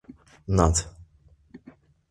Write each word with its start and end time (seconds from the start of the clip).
Not. 0.47 0.87